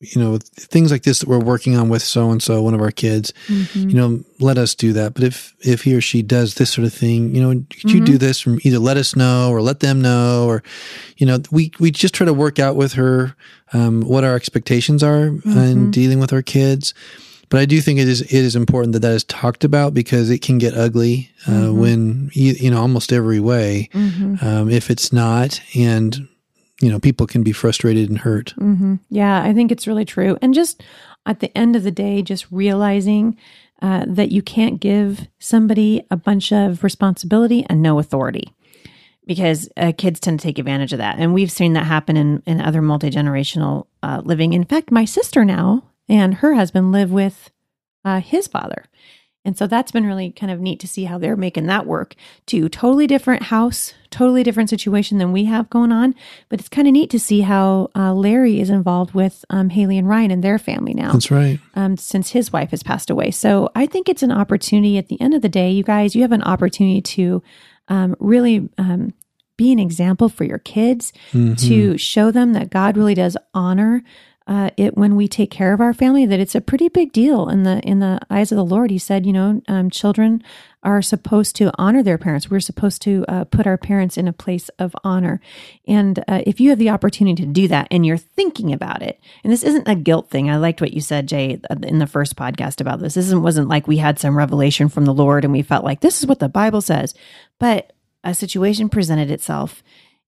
you 0.00 0.20
know 0.22 0.38
things 0.38 0.92
like 0.92 1.02
this 1.02 1.18
that 1.18 1.28
we're 1.28 1.40
working 1.40 1.76
on 1.76 1.88
with 1.88 2.02
so 2.02 2.30
and 2.30 2.40
so, 2.42 2.62
one 2.62 2.74
of 2.74 2.80
our 2.80 2.92
kids. 2.92 3.32
Mm-hmm. 3.48 3.88
You 3.88 3.96
know, 3.96 4.24
let 4.38 4.56
us 4.56 4.74
do 4.76 4.92
that. 4.92 5.14
But 5.14 5.24
if 5.24 5.54
if 5.60 5.82
he 5.82 5.94
or 5.96 6.00
she 6.00 6.22
does 6.22 6.54
this 6.54 6.70
sort 6.72 6.86
of 6.86 6.94
thing, 6.94 7.34
you 7.34 7.42
know, 7.42 7.48
could 7.70 7.90
you 7.90 7.96
Mm-hmm. 8.00 8.04
do 8.12 8.18
this 8.18 8.40
from 8.40 8.60
either 8.62 8.78
let 8.78 8.96
us 8.96 9.16
know 9.16 9.50
or 9.50 9.60
let 9.60 9.80
them 9.80 10.00
know 10.00 10.46
or 10.46 10.62
you 11.16 11.26
know 11.26 11.38
we 11.50 11.72
we 11.80 11.90
just 11.90 12.14
try 12.14 12.24
to 12.26 12.32
work 12.34 12.58
out 12.60 12.76
with 12.76 12.92
her 12.92 13.34
um, 13.72 14.02
what 14.02 14.22
our 14.24 14.36
expectations 14.36 15.02
are 15.02 15.30
Mm-hmm. 15.30 15.58
in 15.58 15.90
dealing 15.90 16.20
with 16.20 16.32
our 16.32 16.42
kids. 16.42 16.94
But 17.50 17.60
I 17.60 17.64
do 17.64 17.80
think 17.80 17.98
it 17.98 18.06
is 18.06 18.20
it 18.20 18.30
is 18.32 18.54
important 18.54 18.92
that 18.92 19.00
that 19.00 19.12
is 19.12 19.24
talked 19.24 19.64
about 19.64 19.94
because 19.94 20.30
it 20.30 20.42
can 20.42 20.58
get 20.58 20.74
ugly 20.74 21.30
uh, 21.46 21.50
Mm-hmm. 21.50 21.80
when 21.80 22.30
you, 22.34 22.52
you 22.52 22.70
know 22.70 22.80
almost 22.80 23.12
every 23.12 23.40
way. 23.40 23.88
Um, 23.94 24.68
if 24.70 24.90
it's 24.90 25.12
not, 25.12 25.60
and 25.74 26.28
you 26.80 26.90
know 26.90 26.98
people 26.98 27.26
can 27.26 27.42
be 27.42 27.52
frustrated 27.52 28.08
and 28.08 28.18
hurt. 28.18 28.54
Mm-hmm. 28.58 28.96
Yeah, 29.10 29.42
I 29.42 29.52
think 29.52 29.72
it's 29.72 29.86
really 29.86 30.04
true. 30.04 30.38
And 30.40 30.54
just 30.54 30.82
at 31.26 31.40
the 31.40 31.56
end 31.56 31.76
of 31.76 31.82
the 31.82 31.90
day, 31.90 32.22
just 32.22 32.50
realizing 32.50 33.36
uh, 33.82 34.04
that 34.08 34.32
you 34.32 34.42
can't 34.42 34.80
give 34.80 35.28
somebody 35.38 36.04
a 36.10 36.16
bunch 36.16 36.52
of 36.52 36.82
responsibility 36.82 37.64
and 37.68 37.82
no 37.82 37.98
authority 37.98 38.52
because 39.26 39.68
uh, 39.76 39.92
kids 39.96 40.18
tend 40.18 40.40
to 40.40 40.42
take 40.42 40.58
advantage 40.58 40.92
of 40.92 40.98
that. 40.98 41.18
And 41.18 41.34
we've 41.34 41.52
seen 41.52 41.74
that 41.74 41.84
happen 41.84 42.16
in, 42.16 42.42
in 42.46 42.60
other 42.60 42.80
multi 42.80 43.10
generational 43.10 43.86
uh, 44.02 44.22
living. 44.24 44.54
In 44.54 44.64
fact, 44.64 44.90
my 44.90 45.04
sister 45.04 45.44
now 45.44 45.84
and 46.08 46.34
her 46.34 46.54
husband 46.54 46.92
live 46.92 47.12
with 47.12 47.50
uh, 48.04 48.20
his 48.20 48.46
father. 48.46 48.86
And 49.48 49.56
so 49.56 49.66
that's 49.66 49.92
been 49.92 50.04
really 50.04 50.30
kind 50.30 50.52
of 50.52 50.60
neat 50.60 50.78
to 50.80 50.86
see 50.86 51.04
how 51.04 51.16
they're 51.16 51.34
making 51.34 51.64
that 51.68 51.86
work 51.86 52.14
too. 52.44 52.68
Totally 52.68 53.06
different 53.06 53.44
house, 53.44 53.94
totally 54.10 54.42
different 54.42 54.68
situation 54.68 55.16
than 55.16 55.32
we 55.32 55.46
have 55.46 55.70
going 55.70 55.90
on. 55.90 56.14
But 56.50 56.60
it's 56.60 56.68
kind 56.68 56.86
of 56.86 56.92
neat 56.92 57.08
to 57.08 57.18
see 57.18 57.40
how 57.40 57.88
uh, 57.96 58.12
Larry 58.12 58.60
is 58.60 58.68
involved 58.68 59.14
with 59.14 59.46
um, 59.48 59.70
Haley 59.70 59.96
and 59.96 60.06
Ryan 60.06 60.30
and 60.30 60.44
their 60.44 60.58
family 60.58 60.92
now 60.92 61.12
That's 61.12 61.30
right. 61.30 61.58
um, 61.74 61.96
since 61.96 62.32
his 62.32 62.52
wife 62.52 62.72
has 62.72 62.82
passed 62.82 63.08
away. 63.08 63.30
So 63.30 63.70
I 63.74 63.86
think 63.86 64.10
it's 64.10 64.22
an 64.22 64.32
opportunity 64.32 64.98
at 64.98 65.08
the 65.08 65.18
end 65.18 65.32
of 65.32 65.40
the 65.40 65.48
day, 65.48 65.70
you 65.70 65.82
guys, 65.82 66.14
you 66.14 66.20
have 66.20 66.32
an 66.32 66.42
opportunity 66.42 67.00
to 67.00 67.42
um, 67.88 68.16
really 68.20 68.68
um, 68.76 69.14
be 69.56 69.72
an 69.72 69.78
example 69.78 70.28
for 70.28 70.44
your 70.44 70.58
kids, 70.58 71.14
to 71.56 71.96
show 71.96 72.30
them 72.30 72.52
that 72.52 72.68
God 72.68 72.98
really 72.98 73.14
does 73.14 73.34
honor. 73.54 74.02
Uh, 74.48 74.70
it 74.78 74.96
when 74.96 75.14
we 75.14 75.28
take 75.28 75.50
care 75.50 75.74
of 75.74 75.80
our 75.80 75.92
family, 75.92 76.24
that 76.24 76.40
it's 76.40 76.54
a 76.54 76.60
pretty 76.60 76.88
big 76.88 77.12
deal 77.12 77.48
in 77.50 77.64
the 77.64 77.80
in 77.80 77.98
the 77.98 78.18
eyes 78.30 78.50
of 78.50 78.56
the 78.56 78.64
Lord. 78.64 78.90
He 78.90 78.98
said, 78.98 79.26
you 79.26 79.32
know, 79.32 79.60
um, 79.68 79.90
children 79.90 80.42
are 80.82 81.02
supposed 81.02 81.56
to 81.56 81.70
honor 81.76 82.02
their 82.02 82.18
parents. 82.18 82.50
We're 82.50 82.60
supposed 82.60 83.02
to 83.02 83.24
uh, 83.28 83.44
put 83.44 83.66
our 83.66 83.76
parents 83.76 84.16
in 84.16 84.28
a 84.28 84.32
place 84.32 84.68
of 84.78 84.96
honor. 85.04 85.40
And 85.86 86.20
uh, 86.28 86.42
if 86.46 86.60
you 86.60 86.70
have 86.70 86.78
the 86.78 86.90
opportunity 86.90 87.42
to 87.42 87.48
do 87.52 87.68
that 87.68 87.88
and 87.90 88.06
you're 88.06 88.16
thinking 88.16 88.72
about 88.72 89.02
it, 89.02 89.20
and 89.42 89.52
this 89.52 89.64
isn't 89.64 89.88
a 89.88 89.96
guilt 89.96 90.30
thing. 90.30 90.48
I 90.48 90.56
liked 90.56 90.80
what 90.80 90.94
you 90.94 91.00
said, 91.00 91.28
Jay, 91.28 91.60
uh, 91.68 91.76
in 91.82 91.98
the 91.98 92.06
first 92.06 92.36
podcast 92.36 92.80
about 92.80 93.00
this. 93.00 93.14
This 93.14 93.26
isn't, 93.26 93.42
wasn't 93.42 93.68
like 93.68 93.86
we 93.86 93.98
had 93.98 94.18
some 94.18 94.38
revelation 94.38 94.88
from 94.88 95.04
the 95.04 95.14
Lord 95.14 95.44
and 95.44 95.52
we 95.52 95.62
felt 95.62 95.84
like 95.84 96.00
this 96.00 96.20
is 96.20 96.26
what 96.26 96.38
the 96.38 96.48
Bible 96.48 96.80
says. 96.80 97.12
But 97.58 97.92
a 98.24 98.34
situation 98.34 98.88
presented 98.88 99.30
itself 99.30 99.82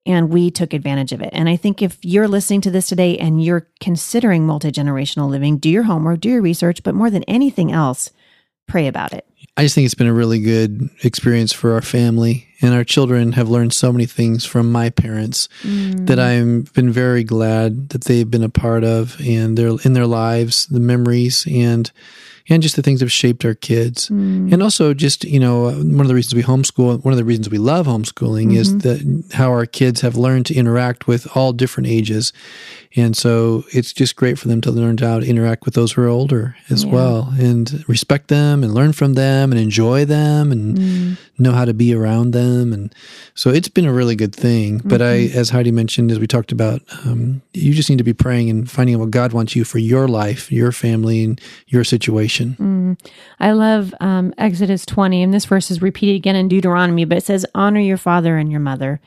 and 0.06 0.30
we 0.30 0.50
took 0.50 0.72
advantage 0.72 1.12
of 1.12 1.20
it. 1.20 1.30
And 1.32 1.48
I 1.48 1.56
think 1.56 1.82
if 1.82 1.98
you're 2.02 2.28
listening 2.28 2.62
to 2.62 2.70
this 2.70 2.88
today 2.88 3.18
and 3.18 3.42
you're 3.42 3.66
considering 3.80 4.46
multi 4.46 4.72
generational 4.72 5.28
living, 5.28 5.58
do 5.58 5.68
your 5.68 5.84
homework, 5.84 6.20
do 6.20 6.30
your 6.30 6.42
research, 6.42 6.82
but 6.82 6.94
more 6.94 7.10
than 7.10 7.22
anything 7.24 7.72
else, 7.72 8.10
pray 8.66 8.86
about 8.86 9.12
it. 9.12 9.26
I 9.56 9.62
just 9.62 9.74
think 9.74 9.84
it's 9.84 9.94
been 9.94 10.06
a 10.06 10.14
really 10.14 10.40
good 10.40 10.88
experience 11.02 11.52
for 11.52 11.74
our 11.74 11.82
family, 11.82 12.48
and 12.62 12.72
our 12.72 12.84
children 12.84 13.32
have 13.32 13.50
learned 13.50 13.74
so 13.74 13.92
many 13.92 14.06
things 14.06 14.44
from 14.44 14.70
my 14.70 14.90
parents 14.90 15.48
mm. 15.62 16.06
that 16.06 16.18
I've 16.18 16.72
been 16.72 16.90
very 16.90 17.24
glad 17.24 17.90
that 17.90 18.04
they've 18.04 18.30
been 18.30 18.44
a 18.44 18.48
part 18.48 18.84
of, 18.84 19.20
and 19.20 19.58
they're 19.58 19.76
in 19.84 19.92
their 19.92 20.06
lives, 20.06 20.66
the 20.66 20.80
memories, 20.80 21.46
and 21.50 21.90
and 22.50 22.62
just 22.62 22.76
the 22.76 22.82
things 22.82 23.00
that 23.00 23.04
have 23.06 23.12
shaped 23.12 23.44
our 23.44 23.54
kids. 23.54 24.08
Mm. 24.10 24.52
And 24.52 24.62
also, 24.62 24.92
just 24.92 25.24
you 25.24 25.40
know, 25.40 25.70
one 25.70 26.00
of 26.00 26.08
the 26.08 26.14
reasons 26.14 26.34
we 26.34 26.42
homeschool, 26.42 27.02
one 27.04 27.12
of 27.12 27.18
the 27.18 27.24
reasons 27.24 27.48
we 27.48 27.58
love 27.58 27.86
homeschooling 27.86 28.54
is 28.54 28.76
that 28.78 29.00
how 29.32 29.48
our 29.50 29.64
kids 29.66 30.02
have 30.02 30.16
learned 30.16 30.46
to 30.46 30.54
interact 30.54 31.06
with 31.06 31.26
all 31.36 31.52
different 31.52 31.86
ages, 31.88 32.32
and 32.96 33.16
so 33.16 33.64
it's 33.72 33.92
just 33.92 34.16
great 34.16 34.36
for 34.38 34.48
them 34.48 34.60
to 34.62 34.70
learn 34.70 34.98
how 34.98 35.20
to 35.20 35.26
interact 35.26 35.64
with 35.64 35.74
those 35.74 35.92
who 35.92 36.02
are 36.02 36.08
older 36.08 36.56
as 36.68 36.84
Yeah. 36.84 36.90
well, 36.92 37.32
and 37.38 37.84
respect 37.86 38.28
them, 38.28 38.64
and 38.64 38.74
learn 38.74 38.92
from 38.92 39.14
them, 39.14 39.52
and 39.52 39.60
enjoy 39.60 40.04
them, 40.04 40.50
and 40.52 40.76
Mm. 40.78 41.16
know 41.38 41.52
how 41.52 41.64
to 41.64 41.72
be 41.74 41.94
around 41.94 42.32
them, 42.32 42.72
and 42.72 42.92
so 43.34 43.50
it's 43.50 43.68
been 43.68 43.86
a 43.86 43.92
really 43.92 44.16
good 44.16 44.34
thing. 44.34 44.80
But 44.84 45.00
I, 45.00 45.14
Mm-hmm. 45.28 45.38
as 45.38 45.50
Heidi 45.50 45.70
mentioned, 45.72 46.10
as 46.10 46.18
we 46.18 46.26
talked 46.26 46.52
about, 46.52 46.82
um, 47.04 47.42
you 47.54 47.72
just 47.74 47.88
need 47.90 47.98
to 47.98 48.04
be 48.12 48.12
praying 48.26 48.50
and 48.50 48.68
finding 48.70 48.94
out 48.96 49.00
what 49.00 49.10
God 49.20 49.32
wants 49.32 49.54
you 49.56 49.64
for 49.64 49.78
your 49.78 50.06
life, 50.08 50.50
your 50.50 50.72
family, 50.72 51.22
and 51.24 51.40
your 51.68 51.84
situation. 51.84 52.39
Mm. 52.48 52.98
I 53.38 53.52
love 53.52 53.94
um, 54.00 54.34
Exodus 54.38 54.84
20, 54.86 55.22
and 55.22 55.34
this 55.34 55.44
verse 55.44 55.70
is 55.70 55.82
repeated 55.82 56.16
again 56.16 56.36
in 56.36 56.48
Deuteronomy, 56.48 57.04
but 57.04 57.18
it 57.18 57.24
says, 57.24 57.46
Honor 57.54 57.80
your 57.80 57.96
father 57.96 58.36
and 58.36 58.50
your 58.50 58.60
mother, 58.60 59.00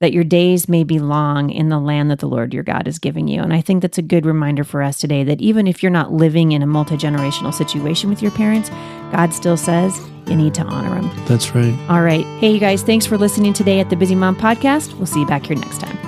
that 0.00 0.12
your 0.12 0.24
days 0.24 0.68
may 0.68 0.82
be 0.82 0.98
long 0.98 1.50
in 1.50 1.68
the 1.68 1.78
land 1.78 2.10
that 2.10 2.18
the 2.18 2.28
Lord 2.28 2.52
your 2.52 2.64
God 2.64 2.88
is 2.88 2.98
giving 2.98 3.28
you. 3.28 3.40
And 3.40 3.54
I 3.54 3.60
think 3.60 3.82
that's 3.82 3.98
a 3.98 4.02
good 4.02 4.26
reminder 4.26 4.64
for 4.64 4.82
us 4.82 4.98
today 4.98 5.22
that 5.24 5.40
even 5.40 5.66
if 5.68 5.82
you're 5.82 5.90
not 5.90 6.12
living 6.12 6.52
in 6.52 6.62
a 6.62 6.66
multi 6.66 6.96
generational 6.96 7.54
situation 7.54 8.10
with 8.10 8.20
your 8.20 8.32
parents, 8.32 8.68
God 9.12 9.32
still 9.32 9.56
says 9.56 9.96
you 10.26 10.36
need 10.36 10.54
to 10.54 10.62
honor 10.62 11.00
them. 11.00 11.24
That's 11.26 11.54
right. 11.54 11.76
All 11.88 12.02
right. 12.02 12.24
Hey, 12.40 12.50
you 12.52 12.58
guys, 12.58 12.82
thanks 12.82 13.06
for 13.06 13.16
listening 13.16 13.52
today 13.52 13.78
at 13.80 13.90
the 13.90 13.96
Busy 13.96 14.16
Mom 14.16 14.36
Podcast. 14.36 14.94
We'll 14.94 15.06
see 15.06 15.20
you 15.20 15.26
back 15.26 15.46
here 15.46 15.56
next 15.56 15.78
time. 15.80 15.98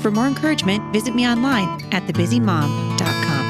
For 0.00 0.10
more 0.10 0.26
encouragement, 0.26 0.92
visit 0.92 1.14
me 1.14 1.26
online 1.26 1.80
at 1.92 2.02
thebusymom.com. 2.06 3.41